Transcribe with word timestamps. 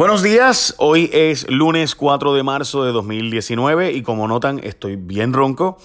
Buenos 0.00 0.22
días, 0.22 0.74
hoy 0.78 1.10
es 1.12 1.46
lunes 1.50 1.94
4 1.94 2.32
de 2.32 2.42
marzo 2.42 2.84
de 2.84 2.90
2019 2.90 3.92
y 3.92 4.00
como 4.00 4.26
notan 4.26 4.58
estoy 4.62 4.96
bien 4.96 5.34
ronco 5.34 5.76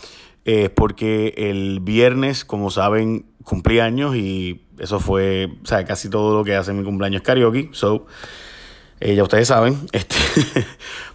eh, 0.45 0.69
porque 0.69 1.33
el 1.35 1.81
viernes, 1.81 2.45
como 2.45 2.71
saben, 2.71 3.25
cumplí 3.43 3.81
años 3.81 4.15
y 4.15 4.67
eso 4.79 5.01
fue, 5.01 5.49
o 5.61 5.65
sea, 5.65 5.83
casi 5.83 6.09
todo 6.09 6.33
lo 6.33 6.45
que 6.45 6.55
hace 6.55 6.71
mi 6.71 6.85
cumpleaños 6.85 7.23
karaoke, 7.23 7.67
so, 7.73 8.05
eh, 9.01 9.15
ya 9.15 9.23
ustedes 9.23 9.49
saben, 9.49 9.85
este, 9.91 10.15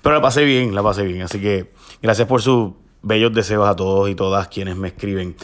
pero 0.02 0.16
la 0.16 0.20
pasé 0.20 0.44
bien, 0.44 0.74
la 0.74 0.82
pasé 0.82 1.02
bien, 1.04 1.22
así 1.22 1.40
que 1.40 1.72
gracias 2.02 2.28
por 2.28 2.42
sus 2.42 2.72
bellos 3.00 3.32
deseos 3.32 3.66
a 3.66 3.76
todos 3.76 4.10
y 4.10 4.14
todas 4.14 4.48
quienes 4.48 4.76
me 4.76 4.88
escriben. 4.88 5.36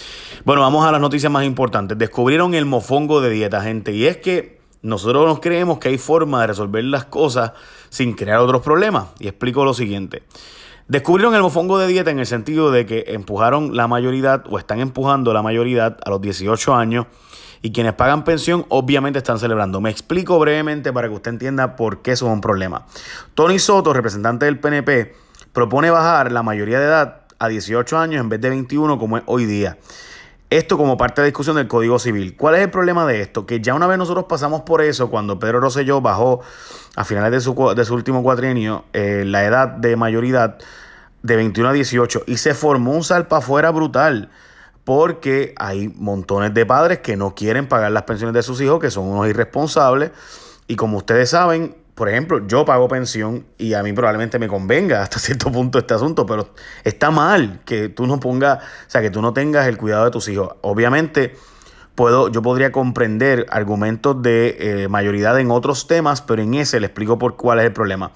Bueno, 0.44 0.60
vamos 0.60 0.84
a 0.84 0.92
las 0.92 1.00
noticias 1.00 1.32
más 1.32 1.46
importantes. 1.46 1.96
Descubrieron 1.96 2.52
el 2.52 2.66
mofongo 2.66 3.22
de 3.22 3.30
dieta, 3.30 3.62
gente, 3.62 3.94
y 3.94 4.04
es 4.04 4.18
que 4.18 4.56
nosotros 4.82 5.26
nos 5.26 5.40
creemos 5.40 5.78
que 5.78 5.88
hay 5.88 5.98
forma 5.98 6.40
de 6.42 6.48
resolver 6.48 6.84
las 6.84 7.04
cosas 7.06 7.52
sin 7.88 8.14
crear 8.14 8.38
otros 8.38 8.62
problemas. 8.62 9.08
Y 9.18 9.28
explico 9.28 9.64
lo 9.64 9.74
siguiente. 9.74 10.22
Descubrieron 10.88 11.34
el 11.34 11.42
mofongo 11.42 11.78
de 11.78 11.88
dieta 11.88 12.10
en 12.10 12.20
el 12.20 12.26
sentido 12.26 12.70
de 12.70 12.86
que 12.86 13.04
empujaron 13.08 13.76
la 13.76 13.88
mayoría 13.88 14.44
o 14.48 14.58
están 14.58 14.78
empujando 14.78 15.32
la 15.32 15.42
mayoría 15.42 15.96
a 16.04 16.10
los 16.10 16.20
18 16.20 16.74
años 16.74 17.06
y 17.60 17.72
quienes 17.72 17.94
pagan 17.94 18.22
pensión 18.22 18.64
obviamente 18.68 19.18
están 19.18 19.40
celebrando. 19.40 19.80
Me 19.80 19.90
explico 19.90 20.38
brevemente 20.38 20.92
para 20.92 21.08
que 21.08 21.14
usted 21.14 21.32
entienda 21.32 21.74
por 21.74 22.02
qué 22.02 22.12
eso 22.12 22.26
es 22.26 22.32
un 22.32 22.40
problema. 22.40 22.86
Tony 23.34 23.58
Soto, 23.58 23.92
representante 23.92 24.46
del 24.46 24.60
PNP, 24.60 25.16
propone 25.52 25.90
bajar 25.90 26.30
la 26.30 26.44
mayoría 26.44 26.78
de 26.78 26.84
edad 26.84 27.22
a 27.38 27.48
18 27.48 27.98
años 27.98 28.20
en 28.20 28.28
vez 28.28 28.40
de 28.40 28.50
21 28.50 28.98
como 28.98 29.16
es 29.16 29.24
hoy 29.26 29.46
día. 29.46 29.78
Esto 30.48 30.78
como 30.78 30.96
parte 30.96 31.20
de 31.20 31.24
la 31.24 31.26
discusión 31.26 31.56
del 31.56 31.66
Código 31.66 31.98
Civil. 31.98 32.36
¿Cuál 32.36 32.54
es 32.54 32.60
el 32.60 32.70
problema 32.70 33.04
de 33.04 33.20
esto? 33.20 33.46
Que 33.46 33.60
ya 33.60 33.74
una 33.74 33.88
vez 33.88 33.98
nosotros 33.98 34.26
pasamos 34.28 34.62
por 34.62 34.80
eso, 34.80 35.10
cuando 35.10 35.40
Pedro 35.40 35.58
Rosselló 35.58 36.00
bajó 36.00 36.40
a 36.94 37.04
finales 37.04 37.32
de 37.32 37.40
su, 37.40 37.74
de 37.74 37.84
su 37.84 37.94
último 37.94 38.22
cuatrienio 38.22 38.84
eh, 38.92 39.24
la 39.26 39.44
edad 39.44 39.68
de 39.68 39.96
mayoridad 39.96 40.58
de 41.22 41.36
21 41.36 41.70
a 41.70 41.72
18 41.72 42.22
y 42.28 42.36
se 42.36 42.54
formó 42.54 42.92
un 42.92 43.02
salpa 43.02 43.38
afuera 43.38 43.70
brutal 43.70 44.30
porque 44.84 45.52
hay 45.56 45.88
montones 45.88 46.54
de 46.54 46.64
padres 46.64 47.00
que 47.00 47.16
no 47.16 47.34
quieren 47.34 47.66
pagar 47.66 47.90
las 47.90 48.04
pensiones 48.04 48.34
de 48.34 48.44
sus 48.44 48.60
hijos, 48.60 48.78
que 48.78 48.92
son 48.92 49.08
unos 49.08 49.26
irresponsables 49.26 50.12
y 50.68 50.76
como 50.76 50.98
ustedes 50.98 51.30
saben, 51.30 51.74
por 51.96 52.10
ejemplo, 52.10 52.46
yo 52.46 52.66
pago 52.66 52.88
pensión 52.88 53.46
y 53.56 53.72
a 53.72 53.82
mí 53.82 53.94
probablemente 53.94 54.38
me 54.38 54.48
convenga 54.48 55.00
hasta 55.00 55.18
cierto 55.18 55.50
punto 55.50 55.78
este 55.78 55.94
asunto, 55.94 56.26
pero 56.26 56.50
está 56.84 57.10
mal 57.10 57.60
que 57.64 57.88
tú 57.88 58.06
no 58.06 58.20
pongas, 58.20 58.58
o 58.58 58.90
sea, 58.90 59.00
que 59.00 59.10
tú 59.10 59.22
no 59.22 59.32
tengas 59.32 59.66
el 59.66 59.78
cuidado 59.78 60.04
de 60.04 60.10
tus 60.10 60.28
hijos. 60.28 60.56
Obviamente, 60.60 61.34
puedo, 61.94 62.28
yo 62.28 62.42
podría 62.42 62.70
comprender 62.70 63.46
argumentos 63.48 64.20
de 64.20 64.56
eh, 64.60 64.88
mayoridad 64.88 65.40
en 65.40 65.50
otros 65.50 65.86
temas, 65.86 66.20
pero 66.20 66.42
en 66.42 66.52
ese 66.52 66.80
le 66.80 66.86
explico 66.86 67.18
por 67.18 67.36
cuál 67.36 67.60
es 67.60 67.64
el 67.64 67.72
problema. 67.72 68.12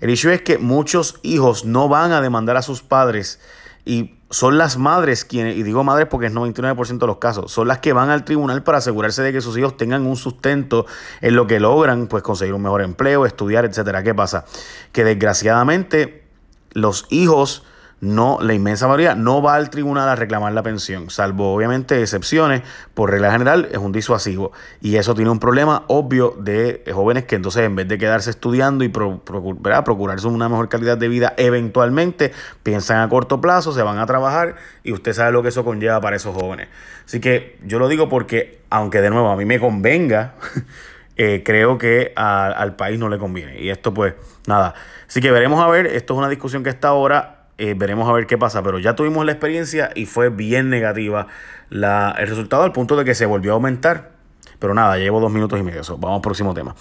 El 0.00 0.10
issue 0.10 0.32
es 0.32 0.42
que 0.42 0.58
muchos 0.58 1.20
hijos 1.22 1.64
no 1.64 1.88
van 1.88 2.10
a 2.10 2.20
demandar 2.20 2.56
a 2.56 2.62
sus 2.62 2.82
padres 2.82 3.38
y 3.84 4.16
son 4.30 4.58
las 4.58 4.78
madres 4.78 5.24
quienes, 5.24 5.56
y 5.56 5.62
digo 5.64 5.82
madres 5.82 6.06
porque 6.08 6.28
es 6.28 6.32
99% 6.32 6.98
de 6.98 7.06
los 7.06 7.18
casos, 7.18 7.50
son 7.50 7.68
las 7.68 7.80
que 7.80 7.92
van 7.92 8.10
al 8.10 8.24
tribunal 8.24 8.62
para 8.62 8.78
asegurarse 8.78 9.22
de 9.22 9.32
que 9.32 9.40
sus 9.40 9.58
hijos 9.58 9.76
tengan 9.76 10.06
un 10.06 10.16
sustento 10.16 10.86
en 11.20 11.34
lo 11.34 11.46
que 11.46 11.58
logran, 11.58 12.06
pues 12.06 12.22
conseguir 12.22 12.54
un 12.54 12.62
mejor 12.62 12.82
empleo, 12.82 13.26
estudiar, 13.26 13.64
etcétera. 13.64 14.02
¿Qué 14.02 14.14
pasa? 14.14 14.44
Que 14.92 15.04
desgraciadamente 15.04 16.24
los 16.72 17.06
hijos 17.10 17.64
no, 18.00 18.38
la 18.40 18.54
inmensa 18.54 18.86
mayoría 18.86 19.14
no 19.14 19.42
va 19.42 19.56
al 19.56 19.68
tribunal 19.68 20.08
a 20.08 20.16
reclamar 20.16 20.54
la 20.54 20.62
pensión, 20.62 21.10
salvo 21.10 21.54
obviamente 21.54 22.00
excepciones, 22.00 22.62
por 22.94 23.10
regla 23.10 23.30
general 23.30 23.68
es 23.70 23.76
un 23.76 23.92
disuasivo. 23.92 24.52
Y 24.80 24.96
eso 24.96 25.14
tiene 25.14 25.30
un 25.30 25.38
problema 25.38 25.84
obvio 25.86 26.34
de 26.38 26.82
jóvenes 26.94 27.24
que 27.24 27.36
entonces 27.36 27.62
en 27.62 27.76
vez 27.76 27.88
de 27.88 27.98
quedarse 27.98 28.30
estudiando 28.30 28.84
y 28.84 28.88
procurarse 28.88 30.26
una 30.26 30.48
mejor 30.48 30.70
calidad 30.70 30.96
de 30.96 31.08
vida, 31.08 31.34
eventualmente 31.36 32.32
piensan 32.62 33.02
a 33.02 33.08
corto 33.10 33.42
plazo, 33.42 33.72
se 33.72 33.82
van 33.82 33.98
a 33.98 34.06
trabajar 34.06 34.56
y 34.82 34.92
usted 34.92 35.12
sabe 35.12 35.32
lo 35.32 35.42
que 35.42 35.50
eso 35.50 35.62
conlleva 35.62 36.00
para 36.00 36.16
esos 36.16 36.34
jóvenes. 36.34 36.68
Así 37.04 37.20
que 37.20 37.58
yo 37.66 37.78
lo 37.78 37.88
digo 37.88 38.08
porque, 38.08 38.60
aunque 38.70 39.02
de 39.02 39.10
nuevo 39.10 39.28
a 39.28 39.36
mí 39.36 39.44
me 39.44 39.60
convenga, 39.60 40.36
eh, 41.16 41.42
creo 41.44 41.76
que 41.76 42.14
al 42.16 42.76
país 42.76 42.98
no 42.98 43.10
le 43.10 43.18
conviene. 43.18 43.60
Y 43.60 43.68
esto 43.68 43.92
pues 43.92 44.14
nada. 44.46 44.72
Así 45.06 45.20
que 45.20 45.30
veremos 45.30 45.60
a 45.60 45.68
ver, 45.68 45.86
esto 45.86 46.14
es 46.14 46.18
una 46.18 46.30
discusión 46.30 46.64
que 46.64 46.70
está 46.70 46.88
ahora 46.88 47.39
eh, 47.60 47.74
veremos 47.74 48.08
a 48.08 48.12
ver 48.12 48.26
qué 48.26 48.38
pasa, 48.38 48.62
pero 48.62 48.78
ya 48.78 48.96
tuvimos 48.96 49.26
la 49.26 49.32
experiencia 49.32 49.90
y 49.94 50.06
fue 50.06 50.30
bien 50.30 50.70
negativa 50.70 51.26
la, 51.68 52.14
el 52.18 52.26
resultado 52.26 52.62
al 52.62 52.72
punto 52.72 52.96
de 52.96 53.04
que 53.04 53.14
se 53.14 53.26
volvió 53.26 53.52
a 53.52 53.54
aumentar. 53.56 54.12
Pero 54.58 54.72
nada, 54.72 54.96
llevo 54.96 55.20
dos 55.20 55.30
minutos 55.30 55.60
y 55.60 55.62
medio. 55.62 55.82
vamos 55.98 56.16
al 56.16 56.22
próximo 56.22 56.54
tema. 56.54 56.74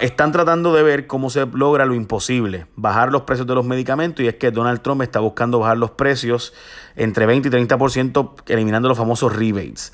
están 0.00 0.32
tratando 0.32 0.74
de 0.74 0.82
ver 0.82 1.06
cómo 1.06 1.30
se 1.30 1.46
logra 1.46 1.86
lo 1.86 1.94
imposible, 1.94 2.66
bajar 2.74 3.12
los 3.12 3.22
precios 3.22 3.46
de 3.46 3.54
los 3.54 3.64
medicamentos 3.64 4.24
y 4.24 4.28
es 4.28 4.34
que 4.34 4.50
Donald 4.50 4.82
Trump 4.82 5.02
está 5.02 5.20
buscando 5.20 5.60
bajar 5.60 5.78
los 5.78 5.92
precios 5.92 6.52
entre 6.96 7.26
20 7.26 7.48
y 7.48 7.50
30% 7.52 8.42
eliminando 8.48 8.88
los 8.88 8.98
famosos 8.98 9.36
rebates. 9.36 9.92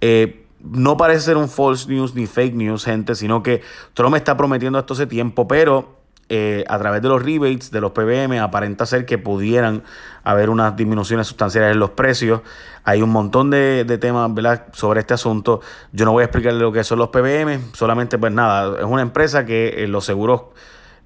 Eh, 0.00 0.46
no 0.60 0.96
parece 0.96 1.20
ser 1.20 1.36
un 1.36 1.50
false 1.50 1.86
news 1.88 2.14
ni 2.14 2.26
fake 2.26 2.54
news, 2.54 2.84
gente, 2.84 3.14
sino 3.14 3.42
que 3.42 3.60
Trump 3.92 4.16
está 4.16 4.38
prometiendo 4.38 4.78
esto 4.78 4.94
hace 4.94 5.06
tiempo, 5.06 5.46
pero 5.46 5.99
eh, 6.32 6.64
a 6.68 6.78
través 6.78 7.02
de 7.02 7.08
los 7.08 7.20
rebates 7.20 7.72
de 7.72 7.80
los 7.80 7.90
PBM 7.90 8.38
aparenta 8.38 8.86
ser 8.86 9.04
que 9.04 9.18
pudieran 9.18 9.82
haber 10.22 10.48
unas 10.48 10.76
disminuciones 10.76 11.26
sustanciales 11.26 11.72
en 11.72 11.80
los 11.80 11.90
precios. 11.90 12.42
Hay 12.84 13.02
un 13.02 13.10
montón 13.10 13.50
de, 13.50 13.84
temas 14.00 14.30
sobre 14.72 15.00
este 15.00 15.12
asunto. 15.12 15.60
Yo 15.92 16.04
no 16.04 16.12
voy 16.12 16.22
a 16.22 16.26
explicarle 16.26 16.60
lo 16.60 16.70
que 16.70 16.84
son 16.84 17.00
los 17.00 17.08
PBM, 17.08 17.74
solamente 17.74 18.16
pues 18.16 18.32
nada, 18.32 18.78
es 18.78 18.84
una 18.84 19.02
empresa 19.02 19.44
que 19.44 19.82
eh, 19.82 19.88
los 19.88 20.04
seguros 20.04 20.42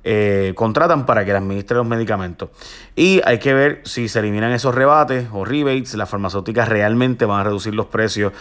eh, 0.05 0.53
contratan 0.55 1.07
para 1.07 1.25
que 1.25 1.33
le 1.33 1.39
administre 1.39 1.77
los 1.77 1.87
medicamentos. 1.87 2.51
Y 2.95 3.23
hay 3.25 3.39
que 3.39 3.55
ver 3.55 3.81
si 3.85 4.09
se 4.09 4.19
eliminan 4.19 4.53
esos 4.53 4.75
rebates 4.75 5.29
o 5.33 5.45
rebates, 5.45 5.95
las 5.95 6.11
farmacéuticas 6.11 6.69
realmente 6.69 7.25
van 7.25 7.41
a 7.41 7.45
reducir 7.45 7.75
los 7.75 7.87
precios 7.87 8.33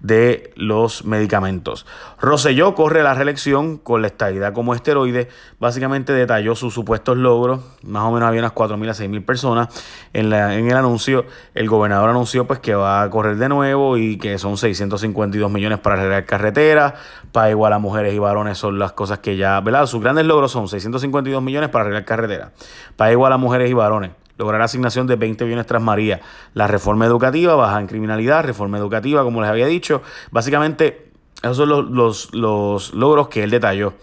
de 0.00 0.50
los 0.56 1.04
medicamentos. 1.04 1.84
Roselló 2.18 2.74
corre 2.74 3.02
la 3.02 3.12
reelección 3.12 3.76
con 3.76 4.00
la 4.00 4.08
estabilidad 4.08 4.54
como 4.54 4.74
esteroide. 4.74 5.28
Básicamente 5.58 6.14
detalló 6.14 6.54
sus 6.54 6.72
supuestos 6.72 7.18
logros. 7.18 7.60
Más 7.82 8.04
o 8.04 8.12
menos 8.12 8.26
había 8.26 8.40
unas 8.40 8.54
4.000 8.54 8.88
a 8.88 8.94
6.000 8.94 9.24
personas 9.24 9.68
en, 10.14 10.30
la, 10.30 10.54
en 10.56 10.70
el 10.70 10.76
anuncio. 10.76 11.26
El 11.54 11.68
gobernador 11.68 12.08
anunció 12.08 12.46
pues 12.46 12.60
que 12.60 12.74
va 12.74 13.02
a 13.02 13.10
correr 13.10 13.36
de 13.36 13.50
nuevo 13.50 13.98
y 13.98 14.16
que 14.16 14.38
son 14.38 14.56
652 14.56 15.50
millones 15.50 15.78
para 15.80 15.96
arreglar 15.96 16.24
carreteras. 16.24 16.94
Para 17.30 17.50
igual 17.50 17.74
a 17.74 17.78
mujeres 17.78 18.14
y 18.14 18.18
varones 18.18 18.56
son 18.56 18.78
las 18.78 18.92
cosas 18.92 19.18
que 19.18 19.36
ya, 19.36 19.60
¿verdad? 19.60 19.86
Sus 19.86 20.00
grandes 20.00 20.24
logros 20.24 20.50
son 20.50 20.66
650 20.66 21.09
52 21.10 21.42
millones 21.42 21.70
para 21.70 21.82
arreglar 21.82 22.04
carreteras. 22.04 22.52
Para 22.96 23.12
igual 23.12 23.32
a 23.32 23.36
mujeres 23.36 23.70
y 23.70 23.74
varones. 23.74 24.12
Lograr 24.36 24.62
asignación 24.62 25.06
de 25.06 25.16
20 25.16 25.44
millones 25.44 25.66
tras 25.66 25.82
María. 25.82 26.20
La 26.54 26.66
reforma 26.66 27.04
educativa, 27.04 27.54
baja 27.56 27.80
en 27.80 27.86
criminalidad, 27.86 28.44
reforma 28.44 28.78
educativa, 28.78 29.22
como 29.22 29.40
les 29.42 29.50
había 29.50 29.66
dicho. 29.66 30.02
Básicamente, 30.30 31.10
esos 31.42 31.56
son 31.56 31.94
los, 31.94 32.32
los 32.32 32.94
logros 32.94 33.28
que 33.28 33.42
él 33.42 33.50
detalló. 33.50 33.94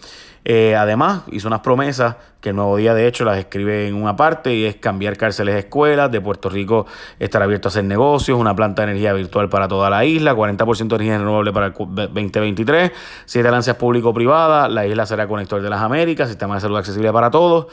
Eh, 0.50 0.74
además, 0.74 1.24
hizo 1.30 1.46
unas 1.46 1.60
promesas 1.60 2.16
que 2.40 2.48
el 2.48 2.56
Nuevo 2.56 2.78
Día, 2.78 2.94
de 2.94 3.06
hecho, 3.06 3.26
las 3.26 3.36
escribe 3.36 3.86
en 3.86 3.94
una 3.94 4.16
parte 4.16 4.54
y 4.54 4.64
es 4.64 4.76
cambiar 4.76 5.18
cárceles 5.18 5.52
de 5.52 5.60
escuelas, 5.60 6.10
de 6.10 6.22
Puerto 6.22 6.48
Rico 6.48 6.86
estar 7.18 7.42
abierto 7.42 7.68
a 7.68 7.70
hacer 7.70 7.84
negocios, 7.84 8.38
una 8.38 8.56
planta 8.56 8.80
de 8.80 8.92
energía 8.92 9.12
virtual 9.12 9.50
para 9.50 9.68
toda 9.68 9.90
la 9.90 10.06
isla, 10.06 10.34
40% 10.34 10.88
de 10.88 10.94
energía 10.94 11.18
renovable 11.18 11.52
para 11.52 11.66
el 11.66 11.74
2023, 11.74 12.92
siete 13.26 13.46
alianzas 13.46 13.76
público-privadas, 13.76 14.72
la 14.72 14.86
isla 14.86 15.04
será 15.04 15.28
conector 15.28 15.60
de 15.60 15.68
las 15.68 15.82
Américas, 15.82 16.30
sistema 16.30 16.54
de 16.54 16.62
salud 16.62 16.78
accesible 16.78 17.12
para 17.12 17.30
todos 17.30 17.66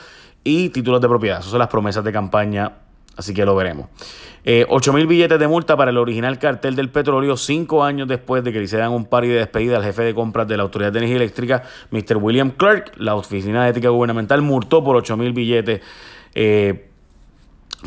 y 0.43 0.67
títulos 0.67 0.99
de 0.99 1.07
propiedad. 1.07 1.39
Esas 1.39 1.51
son 1.51 1.59
las 1.59 1.69
promesas 1.69 2.03
de 2.03 2.11
campaña 2.11 2.73
Así 3.15 3.33
que 3.33 3.45
lo 3.45 3.55
veremos. 3.55 3.87
Eh, 4.43 4.65
8 4.69 4.93
mil 4.93 5.07
billetes 5.07 5.39
de 5.39 5.47
multa 5.47 5.75
para 5.75 5.89
el 5.89 5.97
original 5.97 6.37
cartel 6.37 6.75
del 6.75 6.89
petróleo, 6.89 7.35
cinco 7.35 7.83
años 7.83 8.07
después 8.07 8.43
de 8.43 8.53
que 8.53 8.59
le 8.59 8.65
hicieran 8.65 8.91
un 8.91 9.05
par 9.05 9.23
de 9.23 9.29
despedida 9.29 9.77
al 9.77 9.83
jefe 9.83 10.03
de 10.03 10.13
compras 10.13 10.47
de 10.47 10.55
la 10.57 10.63
Autoridad 10.63 10.91
de 10.91 10.99
Energía 10.99 11.17
Eléctrica, 11.17 11.63
Mr. 11.89 12.17
William 12.17 12.51
Clark. 12.51 12.91
La 12.97 13.15
Oficina 13.15 13.63
de 13.63 13.71
Ética 13.71 13.89
Gubernamental 13.89 14.41
multó 14.41 14.83
por 14.83 14.95
8 14.97 15.17
mil 15.17 15.33
billetes. 15.33 15.81
Eh, 16.35 16.89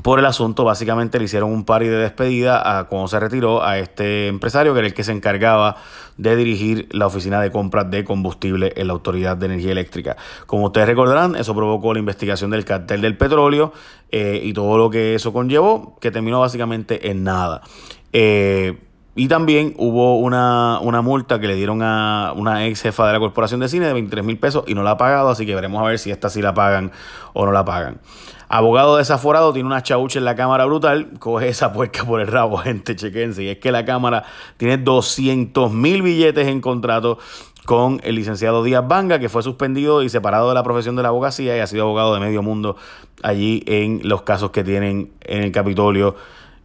por 0.03 0.19
el 0.19 0.27
asunto. 0.27 0.65
Básicamente 0.65 1.19
le 1.19 1.25
hicieron 1.25 1.51
un 1.51 1.65
par 1.65 1.83
de 1.83 1.91
despedida 1.91 2.79
a, 2.79 2.85
cuando 2.85 3.09
se 3.09 3.21
retiró 3.21 3.65
a 3.65 3.79
este 3.79 4.29
empresario, 4.29 4.73
que 4.73 4.81
era 4.81 4.89
el 4.89 4.95
que 4.95 5.05
se 5.05 5.13
encargaba 5.13 5.77
de 6.17 6.37
dirigir 6.37 6.89
la 6.91 7.07
oficina 7.07 7.41
de 7.41 7.51
compras 7.51 7.91
de 7.91 8.05
combustible 8.05 8.73
en 8.77 8.89
la 8.89 8.93
Autoridad 8.93 9.37
de 9.37 9.47
Energía 9.47 9.73
Eléctrica. 9.73 10.17
Como 10.47 10.67
ustedes 10.67 10.89
recordarán, 10.89 11.37
eso 11.37 11.55
provocó 11.55 11.93
la 11.93 12.01
investigación 12.01 12.51
del 12.51 12.65
cartel 12.65 13.01
del 13.01 13.17
petróleo 13.17 13.73
eh, 14.11 14.41
y 14.43 14.53
todo 14.53 14.77
lo 14.77 14.91
que 14.91 15.15
eso 15.15 15.33
conllevó, 15.33 15.97
que 16.01 16.11
terminó 16.11 16.41
básicamente 16.41 17.11
en 17.11 17.25
nada. 17.25 17.63
Eh, 18.13 18.88
y 19.19 19.27
también 19.27 19.75
hubo 19.79 20.17
una, 20.19 20.79
una, 20.81 21.03
multa 21.03 21.41
que 21.41 21.49
le 21.49 21.57
dieron 21.57 21.83
a 21.83 22.33
una 22.37 22.67
ex 22.67 22.83
jefa 22.83 23.05
de 23.05 23.13
la 23.13 23.19
corporación 23.19 23.59
de 23.59 23.69
cine 23.69 23.89
de 23.89 23.93
23 23.93 24.25
mil 24.25 24.39
pesos 24.39 24.63
y 24.69 24.75
no 24.75 24.85
la 24.85 24.93
ha 24.93 24.97
pagado, 24.97 25.29
así 25.29 25.45
que 25.45 25.57
veremos 25.57 25.83
a 25.83 25.87
ver 25.87 25.99
si 25.99 26.13
esta 26.13 26.31
sí 26.31 26.41
la 26.41 26.55
pagan 26.55 26.93
o 27.33 27.45
no 27.45 27.51
la 27.51 27.65
pagan. 27.65 27.99
Abogado 28.49 28.97
desaforado 28.97 29.53
tiene 29.53 29.67
una 29.67 29.83
chaucha 29.83 30.21
en 30.21 30.25
la 30.25 30.37
cámara 30.37 30.67
brutal. 30.67 31.11
Coge 31.19 31.49
esa 31.49 31.73
puerca 31.73 32.05
por 32.05 32.21
el 32.21 32.29
rabo, 32.29 32.59
gente, 32.59 32.95
chequense. 32.95 33.43
Y 33.43 33.49
es 33.49 33.59
que 33.59 33.73
la 33.73 33.85
cámara 33.85 34.23
tiene 34.57 34.79
200 34.79 35.73
mil 35.73 36.03
billetes 36.03 36.47
en 36.47 36.61
contrato 36.61 37.19
con 37.67 38.01
el 38.05 38.15
licenciado 38.15 38.63
Díaz 38.63 38.87
Banga, 38.87 39.19
que 39.19 39.29
fue 39.29 39.43
suspendido 39.43 40.05
y 40.05 40.09
separado 40.11 40.49
de 40.49 40.55
la 40.55 40.63
profesión 40.63 40.95
de 40.95 41.03
la 41.03 41.09
abogacía 41.09 41.57
y 41.57 41.61
ha 41.61 41.67
sido 41.67 41.83
abogado 41.83 42.15
de 42.15 42.21
medio 42.21 42.41
mundo 42.41 42.77
allí 43.25 43.65
en 43.67 44.01
los 44.05 44.23
casos 44.23 44.53
que 44.53 44.63
tienen 44.63 45.11
en 45.23 45.43
el 45.43 45.51
Capitolio. 45.51 46.15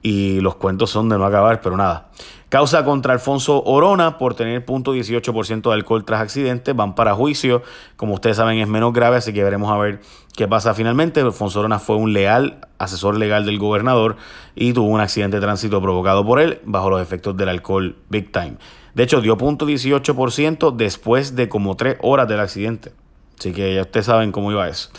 Y 0.04 0.42
los 0.42 0.56
cuentos 0.56 0.92
son 0.92 1.10
de 1.10 1.18
no 1.18 1.26
acabar, 1.26 1.62
pero 1.62 1.78
nada. 1.78 2.12
Causa 2.50 2.86
contra 2.86 3.14
Alfonso 3.14 3.64
Orona 3.64 4.20
por 4.20 4.36
tener 4.36 4.64
.18% 4.64 5.62
de 5.70 5.74
alcohol 5.74 6.06
tras 6.06 6.22
accidente. 6.22 6.74
Van 6.74 6.94
para 6.94 7.16
juicio. 7.16 7.64
Como 7.96 8.14
ustedes 8.14 8.38
saben, 8.38 8.60
es 8.60 8.68
menos 8.68 8.94
grave, 8.94 9.18
así 9.18 9.34
que 9.34 9.44
veremos 9.44 9.72
a 9.72 9.78
ver 9.78 10.02
qué 10.36 10.48
pasa 10.48 10.76
finalmente. 10.76 11.22
Alfonso 11.22 11.62
Orona 11.62 11.80
fue 11.80 11.96
un 11.96 12.14
leal 12.14 12.68
asesor 12.78 13.18
legal 13.18 13.48
del 13.48 13.58
gobernador 13.58 14.18
y 14.54 14.74
tuvo 14.74 14.90
un 14.90 15.00
accidente 15.00 15.38
de 15.38 15.42
tránsito 15.42 15.82
provocado 15.82 16.24
por 16.24 16.40
él 16.40 16.60
bajo 16.64 16.92
los 16.92 17.02
efectos 17.02 17.36
del 17.36 17.50
alcohol 17.50 17.96
big 18.10 18.32
time. 18.32 18.58
De 18.94 19.02
hecho, 19.02 19.22
dio 19.22 19.36
.18% 19.36 20.76
después 20.76 21.36
de 21.36 21.50
como 21.50 21.76
tres 21.76 21.98
horas 22.02 22.28
del 22.28 22.40
accidente. 22.40 22.92
Así 23.40 23.52
que 23.52 23.74
ya 23.74 23.82
ustedes 23.82 24.06
saben 24.06 24.32
cómo 24.32 24.52
iba 24.52 24.68
eso. 24.68 24.90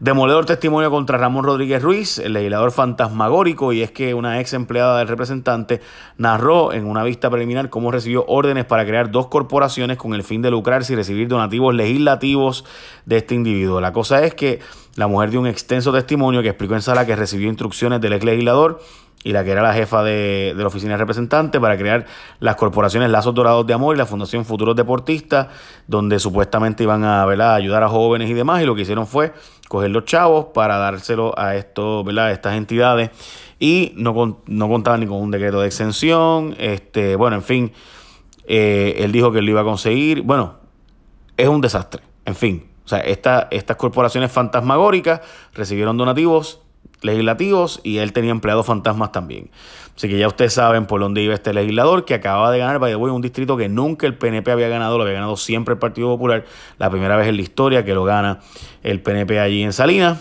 Demoledor 0.00 0.46
testimonio 0.46 0.92
contra 0.92 1.18
Ramón 1.18 1.42
Rodríguez 1.42 1.82
Ruiz, 1.82 2.20
el 2.20 2.34
legislador 2.34 2.70
fantasmagórico, 2.70 3.72
y 3.72 3.82
es 3.82 3.90
que 3.90 4.14
una 4.14 4.38
ex 4.38 4.52
empleada 4.52 4.96
del 4.96 5.08
representante 5.08 5.80
narró 6.16 6.72
en 6.72 6.86
una 6.86 7.02
vista 7.02 7.28
preliminar 7.28 7.68
cómo 7.68 7.90
recibió 7.90 8.24
órdenes 8.28 8.64
para 8.64 8.86
crear 8.86 9.10
dos 9.10 9.26
corporaciones 9.26 9.96
con 9.96 10.14
el 10.14 10.22
fin 10.22 10.40
de 10.40 10.52
lucrarse 10.52 10.92
y 10.92 10.96
recibir 10.96 11.26
donativos 11.26 11.74
legislativos 11.74 12.64
de 13.06 13.16
este 13.16 13.34
individuo. 13.34 13.80
La 13.80 13.92
cosa 13.92 14.22
es 14.22 14.34
que 14.34 14.60
la 14.94 15.08
mujer 15.08 15.30
dio 15.30 15.40
un 15.40 15.48
extenso 15.48 15.92
testimonio 15.92 16.42
que 16.42 16.48
explicó 16.50 16.74
en 16.74 16.82
sala 16.82 17.04
que 17.04 17.16
recibió 17.16 17.48
instrucciones 17.48 18.00
del 18.00 18.12
ex 18.12 18.24
legislador 18.24 18.80
y 19.24 19.32
la 19.32 19.42
que 19.42 19.50
era 19.50 19.62
la 19.62 19.74
jefa 19.74 20.04
de, 20.04 20.54
la 20.56 20.66
oficina 20.68 20.92
de 20.92 20.98
representantes 20.98 21.60
para 21.60 21.76
crear 21.76 22.06
las 22.38 22.54
corporaciones 22.54 23.10
Lazos 23.10 23.34
Dorados 23.34 23.66
de 23.66 23.74
Amor 23.74 23.96
y 23.96 23.98
la 23.98 24.06
Fundación 24.06 24.44
Futuros 24.44 24.76
Deportistas, 24.76 25.48
donde 25.88 26.20
supuestamente 26.20 26.84
iban 26.84 27.02
a 27.02 27.24
ayudar 27.54 27.82
a 27.82 27.88
jóvenes 27.88 28.30
y 28.30 28.34
demás, 28.34 28.62
y 28.62 28.64
lo 28.64 28.76
que 28.76 28.82
hicieron 28.82 29.08
fue 29.08 29.32
coger 29.68 29.90
los 29.90 30.04
chavos 30.04 30.46
para 30.54 30.78
dárselo 30.78 31.38
a, 31.38 31.56
esto, 31.56 32.02
¿verdad? 32.02 32.32
estas 32.32 32.56
entidades. 32.56 33.10
Y 33.60 33.92
no, 33.96 34.40
no 34.46 34.68
contaban 34.68 35.00
ni 35.00 35.06
con 35.06 35.18
un 35.18 35.30
decreto 35.30 35.60
de 35.60 35.66
exención, 35.66 36.54
este, 36.58 37.16
bueno, 37.16 37.36
en 37.36 37.42
fin, 37.42 37.72
eh, 38.46 38.96
él 38.98 39.12
dijo 39.12 39.32
que 39.32 39.42
lo 39.42 39.50
iba 39.50 39.60
a 39.60 39.64
conseguir, 39.64 40.22
bueno, 40.22 40.54
es 41.36 41.48
un 41.48 41.60
desastre, 41.60 42.02
en 42.24 42.34
fin, 42.34 42.68
o 42.84 42.88
sea, 42.88 43.00
estas 43.00 43.76
corporaciones 43.76 44.32
fantasmagóricas 44.32 45.20
recibieron 45.54 45.96
donativos 45.96 46.62
legislativos 47.02 47.80
y 47.84 47.98
él 47.98 48.12
tenía 48.12 48.30
empleados 48.30 48.66
fantasmas 48.66 49.12
también. 49.12 49.50
Así 49.96 50.08
que 50.08 50.18
ya 50.18 50.28
ustedes 50.28 50.52
saben 50.52 50.86
por 50.86 51.00
dónde 51.00 51.22
iba 51.22 51.34
este 51.34 51.52
legislador 51.52 52.04
que 52.04 52.14
acaba 52.14 52.52
de 52.52 52.58
ganar, 52.58 52.78
by 52.78 52.94
un 52.94 53.20
distrito 53.20 53.56
que 53.56 53.68
nunca 53.68 54.06
el 54.06 54.16
PNP 54.16 54.50
había 54.50 54.68
ganado, 54.68 54.96
lo 54.96 55.02
había 55.02 55.14
ganado 55.14 55.36
siempre 55.36 55.74
el 55.74 55.78
Partido 55.78 56.08
Popular, 56.08 56.44
la 56.78 56.88
primera 56.88 57.16
vez 57.16 57.26
en 57.26 57.36
la 57.36 57.42
historia 57.42 57.84
que 57.84 57.94
lo 57.94 58.04
gana 58.04 58.38
el 58.82 59.02
PNP 59.02 59.40
allí 59.40 59.62
en 59.62 59.72
Salinas. 59.72 60.18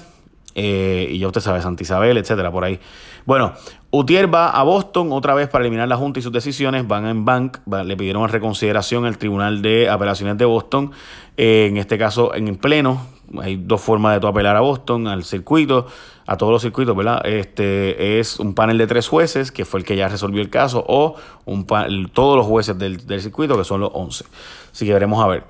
Eh, 0.60 1.10
y 1.12 1.20
ya 1.20 1.28
usted 1.28 1.42
sabe, 1.42 1.62
Santa 1.62 1.84
Isabel, 1.84 2.18
etcétera, 2.18 2.52
por 2.52 2.64
ahí. 2.64 2.80
Bueno, 3.26 3.54
Utier 3.92 4.34
va 4.34 4.50
a 4.50 4.64
Boston 4.64 5.12
otra 5.12 5.36
vez 5.36 5.48
para 5.48 5.64
eliminar 5.64 5.88
la 5.88 5.98
Junta 5.98 6.18
y 6.18 6.24
sus 6.24 6.32
decisiones. 6.32 6.88
Van 6.88 7.06
en 7.06 7.26
Bank, 7.26 7.60
le 7.86 7.96
pidieron 7.96 8.28
reconsideración 8.28 9.06
al 9.06 9.20
Tribunal 9.20 9.62
de 9.62 9.88
Apelaciones 9.88 10.38
de 10.40 10.46
Boston. 10.46 10.92
Eh, 11.38 11.68
en 11.70 11.78
este 11.78 12.00
caso, 12.00 12.34
en 12.34 12.56
pleno, 12.56 13.06
hay 13.42 13.58
dos 13.58 13.82
formas 13.82 14.14
de 14.14 14.20
tu 14.20 14.28
apelar 14.28 14.56
a 14.56 14.62
Boston, 14.62 15.08
al 15.08 15.24
circuito, 15.24 15.88
a 16.26 16.38
todos 16.38 16.52
los 16.52 16.62
circuitos, 16.62 16.96
¿verdad? 16.96 17.26
Este 17.26 18.20
es 18.20 18.40
un 18.40 18.54
panel 18.54 18.78
de 18.78 18.88
tres 18.88 19.08
jueces, 19.08 19.52
que 19.52 19.66
fue 19.66 19.80
el 19.80 19.86
que 19.86 19.96
ya 19.96 20.08
resolvió 20.08 20.42
el 20.42 20.50
caso, 20.50 20.84
o 20.88 21.16
un 21.46 21.66
todos 22.14 22.38
los 22.38 22.46
jueces 22.46 22.78
del, 22.78 23.06
del 23.06 23.22
circuito, 23.22 23.58
que 23.58 23.64
son 23.64 23.82
los 23.82 23.92
11. 23.94 24.26
Así 24.72 24.86
que 24.86 24.94
veremos 24.94 25.24
a 25.24 25.28
ver 25.28 25.44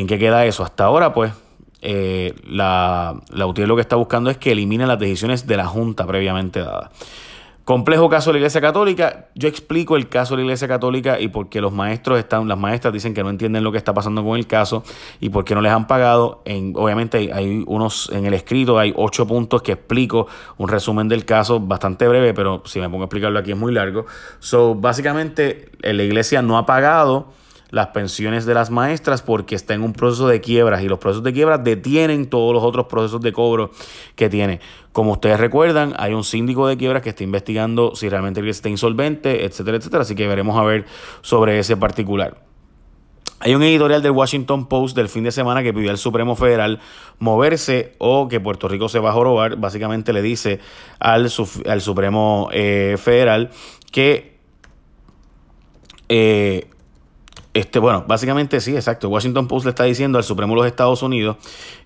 en 0.00 0.06
qué 0.06 0.18
queda 0.18 0.44
eso. 0.44 0.62
Hasta 0.62 0.84
ahora, 0.84 1.12
pues, 1.12 1.32
eh, 1.82 2.34
la, 2.46 3.20
la 3.30 3.46
UTI 3.46 3.66
lo 3.66 3.76
que 3.76 3.82
está 3.82 3.96
buscando 3.96 4.30
es 4.30 4.36
que 4.36 4.52
elimine 4.52 4.86
las 4.86 4.98
decisiones 4.98 5.46
de 5.46 5.56
la 5.56 5.66
Junta 5.66 6.06
previamente 6.06 6.60
dadas. 6.60 6.90
Complejo 7.66 8.08
caso 8.08 8.30
de 8.30 8.34
la 8.34 8.38
Iglesia 8.38 8.60
Católica. 8.60 9.26
Yo 9.34 9.48
explico 9.48 9.96
el 9.96 10.08
caso 10.08 10.34
de 10.34 10.42
la 10.42 10.44
Iglesia 10.44 10.68
Católica 10.68 11.18
y 11.18 11.26
por 11.26 11.48
qué 11.48 11.60
los 11.60 11.72
maestros 11.72 12.16
están, 12.16 12.46
las 12.46 12.56
maestras 12.56 12.94
dicen 12.94 13.12
que 13.12 13.24
no 13.24 13.28
entienden 13.28 13.64
lo 13.64 13.72
que 13.72 13.78
está 13.78 13.92
pasando 13.92 14.22
con 14.22 14.38
el 14.38 14.46
caso 14.46 14.84
y 15.18 15.30
por 15.30 15.44
qué 15.44 15.56
no 15.56 15.60
les 15.60 15.72
han 15.72 15.88
pagado. 15.88 16.42
En, 16.44 16.74
obviamente 16.76 17.32
hay, 17.32 17.64
unos, 17.66 18.08
en 18.12 18.24
el 18.24 18.34
escrito 18.34 18.78
hay 18.78 18.92
ocho 18.94 19.26
puntos 19.26 19.62
que 19.62 19.72
explico 19.72 20.28
un 20.58 20.68
resumen 20.68 21.08
del 21.08 21.24
caso 21.24 21.58
bastante 21.58 22.06
breve, 22.06 22.34
pero 22.34 22.62
si 22.66 22.78
me 22.78 22.88
pongo 22.88 23.02
a 23.02 23.06
explicarlo 23.06 23.36
aquí 23.36 23.50
es 23.50 23.58
muy 23.58 23.72
largo. 23.72 24.06
So, 24.38 24.76
básicamente 24.76 25.72
la 25.80 26.04
iglesia 26.04 26.42
no 26.42 26.58
ha 26.58 26.66
pagado 26.66 27.32
las 27.70 27.88
pensiones 27.88 28.46
de 28.46 28.54
las 28.54 28.70
maestras 28.70 29.22
porque 29.22 29.54
está 29.54 29.74
en 29.74 29.82
un 29.82 29.92
proceso 29.92 30.28
de 30.28 30.40
quiebras 30.40 30.82
y 30.82 30.88
los 30.88 30.98
procesos 30.98 31.24
de 31.24 31.32
quiebras 31.32 31.62
detienen 31.64 32.26
todos 32.28 32.54
los 32.54 32.62
otros 32.62 32.86
procesos 32.86 33.20
de 33.20 33.32
cobro 33.32 33.70
que 34.14 34.28
tiene. 34.28 34.60
Como 34.92 35.12
ustedes 35.12 35.38
recuerdan, 35.38 35.94
hay 35.98 36.14
un 36.14 36.24
síndico 36.24 36.66
de 36.68 36.76
quiebras 36.76 37.02
que 37.02 37.10
está 37.10 37.24
investigando 37.24 37.94
si 37.94 38.08
realmente 38.08 38.48
está 38.48 38.68
insolvente, 38.68 39.44
etcétera, 39.44 39.76
etcétera. 39.76 40.02
Así 40.02 40.14
que 40.14 40.26
veremos 40.26 40.56
a 40.56 40.62
ver 40.62 40.86
sobre 41.20 41.58
ese 41.58 41.76
particular. 41.76 42.46
Hay 43.38 43.54
un 43.54 43.62
editorial 43.62 44.02
del 44.02 44.12
Washington 44.12 44.66
Post 44.66 44.96
del 44.96 45.10
fin 45.10 45.24
de 45.24 45.30
semana 45.30 45.62
que 45.62 45.74
pidió 45.74 45.90
al 45.90 45.98
Supremo 45.98 46.36
Federal 46.36 46.80
moverse 47.18 47.94
o 47.98 48.28
que 48.28 48.40
Puerto 48.40 48.66
Rico 48.66 48.88
se 48.88 48.98
va 48.98 49.10
a 49.10 49.12
jorobar. 49.12 49.56
Básicamente 49.56 50.14
le 50.14 50.22
dice 50.22 50.58
al, 50.98 51.30
al 51.66 51.80
Supremo 51.82 52.48
eh, 52.52 52.96
Federal 52.98 53.50
que 53.92 54.38
eh, 56.08 56.70
este, 57.56 57.78
bueno, 57.78 58.04
básicamente 58.06 58.60
sí, 58.60 58.74
exacto. 58.74 59.08
Washington 59.08 59.48
Post 59.48 59.64
le 59.64 59.70
está 59.70 59.84
diciendo 59.84 60.18
al 60.18 60.24
Supremo 60.24 60.52
de 60.54 60.56
los 60.58 60.66
Estados 60.66 61.02
Unidos 61.02 61.36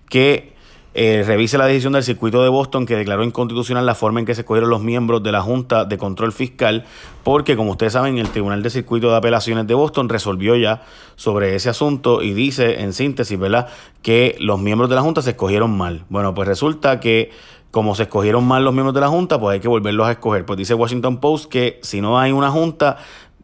que 0.09 0.53
eh, 0.93 1.23
revise 1.25 1.57
la 1.57 1.65
decisión 1.65 1.93
del 1.93 2.03
circuito 2.03 2.43
de 2.43 2.49
Boston 2.49 2.85
que 2.85 2.97
declaró 2.97 3.23
inconstitucional 3.23 3.85
la 3.85 3.95
forma 3.95 4.19
en 4.19 4.25
que 4.25 4.35
se 4.35 4.41
escogieron 4.41 4.69
los 4.69 4.81
miembros 4.81 5.23
de 5.23 5.31
la 5.31 5.41
Junta 5.41 5.85
de 5.85 5.97
Control 5.97 6.33
Fiscal, 6.33 6.83
porque 7.23 7.55
como 7.55 7.71
ustedes 7.71 7.93
saben, 7.93 8.17
el 8.17 8.27
Tribunal 8.27 8.61
de 8.61 8.69
Circuito 8.69 9.09
de 9.09 9.15
Apelaciones 9.15 9.65
de 9.65 9.73
Boston 9.73 10.09
resolvió 10.09 10.57
ya 10.57 10.83
sobre 11.15 11.55
ese 11.55 11.69
asunto 11.69 12.21
y 12.21 12.33
dice 12.33 12.81
en 12.81 12.91
síntesis, 12.91 13.39
¿verdad?, 13.39 13.69
que 14.01 14.35
los 14.39 14.59
miembros 14.59 14.89
de 14.89 14.97
la 14.97 15.01
Junta 15.01 15.21
se 15.21 15.29
escogieron 15.29 15.77
mal. 15.77 16.03
Bueno, 16.09 16.33
pues 16.33 16.49
resulta 16.49 16.99
que 16.99 17.31
como 17.71 17.95
se 17.95 18.03
escogieron 18.03 18.45
mal 18.45 18.65
los 18.65 18.73
miembros 18.73 18.93
de 18.93 18.99
la 18.99 19.07
Junta, 19.07 19.39
pues 19.39 19.53
hay 19.53 19.59
que 19.61 19.69
volverlos 19.69 20.05
a 20.05 20.11
escoger. 20.11 20.45
Pues 20.45 20.57
dice 20.57 20.73
Washington 20.73 21.21
Post 21.21 21.49
que 21.49 21.79
si 21.81 22.01
no 22.01 22.19
hay 22.19 22.33
una 22.33 22.51
Junta, 22.51 22.97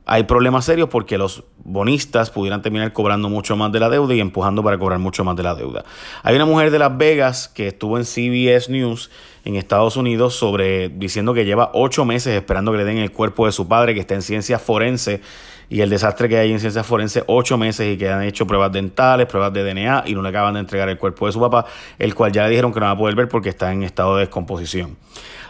hay 0.07 0.23
problemas 0.23 0.63
serios 0.63 0.87
porque 0.87 1.17
los 1.17 1.43
bonistas 1.57 2.29
pudieran 2.29 2.61
terminar 2.61 2.93
cobrando 2.93 3.27
mucho 3.27 3.57
más 3.57 3.73
de 3.73 3.81
la 3.81 3.89
deuda 3.89 4.15
y 4.15 4.21
empujando 4.21 4.63
para 4.63 4.79
cobrar 4.79 4.99
mucho 4.99 5.25
más 5.25 5.35
de 5.35 5.43
la 5.43 5.53
deuda. 5.53 5.83
Hay 6.23 6.35
una 6.35 6.45
mujer 6.45 6.71
de 6.71 6.79
Las 6.79 6.97
Vegas 6.97 7.49
que 7.49 7.67
estuvo 7.67 7.97
en 7.97 8.05
CBS 8.05 8.71
News 8.71 9.11
en 9.43 9.57
Estados 9.57 9.97
Unidos 9.97 10.33
sobre 10.33 10.87
diciendo 10.87 11.33
que 11.33 11.43
lleva 11.43 11.71
ocho 11.73 12.05
meses 12.05 12.33
esperando 12.35 12.71
que 12.71 12.77
le 12.77 12.85
den 12.85 12.97
el 12.99 13.11
cuerpo 13.11 13.45
de 13.45 13.51
su 13.51 13.67
padre 13.67 13.93
que 13.93 13.99
está 13.99 14.15
en 14.15 14.21
ciencia 14.21 14.59
forense 14.59 15.21
y 15.69 15.81
el 15.81 15.89
desastre 15.89 16.29
que 16.29 16.37
hay 16.37 16.51
en 16.51 16.59
ciencia 16.59 16.83
forense, 16.83 17.23
ocho 17.27 17.57
meses 17.57 17.93
y 17.93 17.97
que 17.97 18.09
han 18.09 18.23
hecho 18.23 18.47
pruebas 18.47 18.71
dentales, 18.71 19.27
pruebas 19.27 19.51
de 19.53 19.63
DNA 19.63 20.03
y 20.05 20.13
no 20.13 20.21
le 20.21 20.29
acaban 20.29 20.53
de 20.53 20.61
entregar 20.61 20.87
el 20.89 20.97
cuerpo 20.97 21.25
de 21.25 21.33
su 21.33 21.39
papá, 21.39 21.65
el 21.99 22.15
cual 22.15 22.31
ya 22.31 22.43
le 22.43 22.49
dijeron 22.49 22.73
que 22.73 22.79
no 22.79 22.85
va 22.85 22.93
a 22.93 22.97
poder 22.97 23.15
ver 23.15 23.27
porque 23.27 23.49
está 23.49 23.71
en 23.73 23.83
estado 23.83 24.15
de 24.15 24.21
descomposición. 24.21 24.97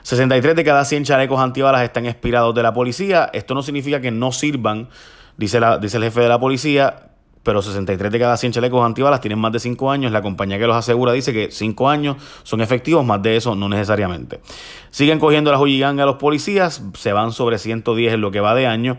63 0.03 0.55
de 0.55 0.63
cada 0.63 0.85
100 0.85 1.03
chalecos 1.03 1.39
antibalas 1.39 1.83
están 1.83 2.05
expirados 2.05 2.55
de 2.55 2.63
la 2.63 2.73
policía. 2.73 3.29
Esto 3.33 3.53
no 3.53 3.61
significa 3.61 3.99
que 3.99 4.09
no 4.09 4.31
sirvan, 4.31 4.87
dice, 5.35 5.59
la, 5.59 5.77
dice 5.77 5.97
el 5.97 6.03
jefe 6.03 6.21
de 6.21 6.29
la 6.29 6.39
policía, 6.39 7.07
pero 7.43 7.61
63 7.61 8.11
de 8.11 8.19
cada 8.19 8.37
100 8.37 8.53
chalecos 8.53 8.85
antibalas 8.85 9.21
tienen 9.21 9.39
más 9.39 9.51
de 9.51 9.59
5 9.59 9.91
años. 9.91 10.11
La 10.11 10.21
compañía 10.21 10.57
que 10.59 10.67
los 10.67 10.75
asegura 10.75 11.11
dice 11.11 11.33
que 11.33 11.51
5 11.51 11.89
años 11.89 12.17
son 12.43 12.61
efectivos, 12.61 13.05
más 13.05 13.21
de 13.21 13.37
eso 13.37 13.55
no 13.55 13.69
necesariamente. 13.69 14.39
Siguen 14.91 15.19
cogiendo 15.19 15.51
las 15.51 15.61
a 15.61 16.05
los 16.05 16.15
policías, 16.15 16.81
se 16.93 17.13
van 17.13 17.31
sobre 17.31 17.57
110 17.57 18.13
en 18.13 18.21
lo 18.21 18.31
que 18.31 18.39
va 18.39 18.55
de 18.55 18.67
año. 18.67 18.97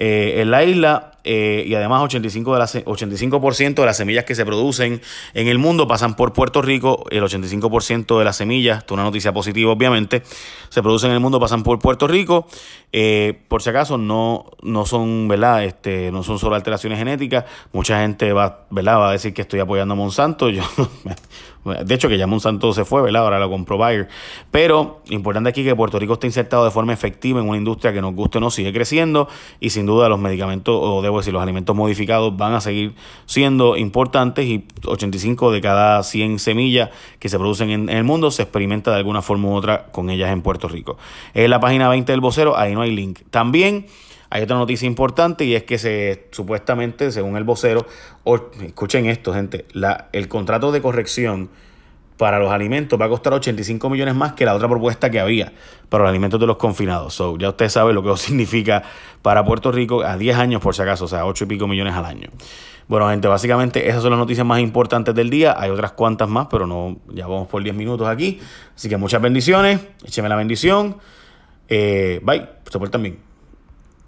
En 0.00 0.50
la 0.52 0.62
isla 0.62 1.12
y 1.24 1.74
además 1.74 2.02
85%, 2.02 2.52
de 2.52 2.58
las, 2.58 2.74
85 2.76 3.40
de 3.80 3.86
las 3.86 3.96
semillas 3.96 4.24
que 4.24 4.36
se 4.36 4.46
producen 4.46 5.00
en 5.34 5.48
el 5.48 5.58
mundo 5.58 5.88
pasan 5.88 6.14
por 6.14 6.32
Puerto 6.32 6.62
Rico, 6.62 7.04
el 7.10 7.22
85% 7.24 8.18
de 8.18 8.24
las 8.24 8.36
semillas, 8.36 8.78
esto 8.78 8.94
es 8.94 8.96
una 8.96 9.02
noticia 9.02 9.32
positiva 9.32 9.72
obviamente, 9.72 10.22
se 10.68 10.82
producen 10.82 11.10
en 11.10 11.14
el 11.14 11.20
mundo 11.20 11.40
pasan 11.40 11.62
por 11.62 11.78
Puerto 11.80 12.06
Rico, 12.06 12.46
eh, 12.92 13.40
por 13.48 13.62
si 13.62 13.70
acaso 13.70 13.98
no, 13.98 14.46
no 14.62 14.86
son, 14.86 15.28
¿verdad? 15.28 15.64
Este, 15.64 16.10
no 16.10 16.22
son 16.22 16.38
solo 16.38 16.54
alteraciones 16.54 16.98
genéticas, 16.98 17.44
mucha 17.72 18.00
gente 18.00 18.32
va, 18.32 18.66
¿verdad? 18.70 18.98
va 18.98 19.08
a 19.10 19.12
decir 19.12 19.34
que 19.34 19.42
estoy 19.42 19.60
apoyando 19.60 19.94
a 19.94 19.96
Monsanto, 19.96 20.48
yo 20.50 20.62
De 21.84 21.94
hecho, 21.94 22.08
que 22.08 22.18
ya 22.18 22.26
Monsanto 22.26 22.72
se 22.72 22.84
fue, 22.84 23.02
¿verdad? 23.02 23.22
Ahora 23.22 23.38
lo 23.38 23.50
compró 23.50 23.78
Bayer. 23.78 24.08
Pero 24.50 25.02
importante 25.10 25.48
aquí 25.50 25.64
que 25.64 25.74
Puerto 25.74 25.98
Rico 25.98 26.14
está 26.14 26.26
insertado 26.26 26.64
de 26.64 26.70
forma 26.70 26.92
efectiva 26.92 27.40
en 27.40 27.48
una 27.48 27.58
industria 27.58 27.92
que 27.92 28.00
nos 28.00 28.14
guste 28.14 28.38
o 28.38 28.40
no 28.40 28.50
sigue 28.50 28.72
creciendo 28.72 29.28
y 29.60 29.70
sin 29.70 29.86
duda 29.86 30.08
los 30.08 30.18
medicamentos, 30.18 30.78
o 30.80 31.02
debo 31.02 31.18
decir, 31.18 31.32
los 31.32 31.42
alimentos 31.42 31.74
modificados 31.74 32.36
van 32.36 32.54
a 32.54 32.60
seguir 32.60 32.94
siendo 33.26 33.76
importantes 33.76 34.44
y 34.46 34.66
85 34.84 35.52
de 35.52 35.60
cada 35.60 36.02
100 36.02 36.38
semillas 36.38 36.90
que 37.18 37.28
se 37.28 37.38
producen 37.38 37.70
en, 37.70 37.88
el 37.88 38.04
mundo 38.04 38.30
se 38.30 38.42
experimenta 38.42 38.90
de 38.90 38.98
alguna 38.98 39.22
forma 39.22 39.48
u 39.48 39.54
otra 39.54 39.86
con 39.86 40.10
ellas 40.10 40.30
en 40.30 40.42
Puerto 40.42 40.68
Rico. 40.68 40.96
Es 41.34 41.48
la 41.48 41.60
página 41.60 41.88
20 41.88 42.10
del 42.12 42.20
vocero, 42.20 42.56
ahí 42.56 42.74
no 42.74 42.82
hay 42.82 42.90
link. 42.90 43.20
También 43.30 43.86
hay 44.30 44.42
otra 44.42 44.56
noticia 44.56 44.86
importante 44.86 45.44
y 45.44 45.54
es 45.54 45.64
que 45.64 45.78
se 45.78 46.26
supuestamente, 46.30 47.12
según 47.12 47.36
el 47.36 47.44
vocero, 47.44 47.86
escuchen 48.62 49.06
esto, 49.06 49.32
gente, 49.32 49.64
la, 49.72 50.08
el 50.12 50.28
contrato 50.28 50.70
de 50.72 50.82
corrección 50.82 51.50
para 52.18 52.40
los 52.40 52.50
alimentos 52.50 53.00
va 53.00 53.06
a 53.06 53.08
costar 53.08 53.32
85 53.32 53.88
millones 53.88 54.14
más 54.14 54.32
que 54.32 54.44
la 54.44 54.54
otra 54.54 54.68
propuesta 54.68 55.08
que 55.08 55.20
había 55.20 55.52
para 55.88 56.02
los 56.02 56.10
alimentos 56.10 56.38
de 56.38 56.46
los 56.46 56.56
confinados. 56.56 57.14
So, 57.14 57.38
ya 57.38 57.48
usted 57.48 57.68
sabe 57.68 57.94
lo 57.94 58.02
que 58.02 58.08
eso 58.08 58.16
significa 58.26 58.82
para 59.22 59.44
Puerto 59.44 59.72
Rico 59.72 60.02
a 60.02 60.16
10 60.18 60.36
años 60.36 60.60
por 60.60 60.74
si 60.74 60.82
acaso, 60.82 61.06
o 61.06 61.08
sea, 61.08 61.24
8 61.24 61.44
y 61.44 61.46
pico 61.46 61.66
millones 61.66 61.94
al 61.94 62.04
año. 62.04 62.28
Bueno, 62.88 63.08
gente, 63.10 63.28
básicamente 63.28 63.88
esas 63.88 64.02
son 64.02 64.10
las 64.10 64.18
noticias 64.18 64.46
más 64.46 64.60
importantes 64.60 65.14
del 65.14 65.30
día. 65.30 65.54
Hay 65.58 65.70
otras 65.70 65.92
cuantas 65.92 66.28
más, 66.28 66.48
pero 66.50 66.66
no, 66.66 66.98
ya 67.08 67.26
vamos 67.26 67.46
por 67.46 67.62
10 67.62 67.76
minutos 67.76 68.08
aquí. 68.08 68.40
Así 68.74 68.88
que 68.88 68.96
muchas 68.96 69.22
bendiciones, 69.22 69.80
écheme 70.04 70.28
la 70.28 70.36
bendición. 70.36 70.96
Eh, 71.68 72.20
bye, 72.24 72.48
se 72.68 72.78
también. 72.88 73.27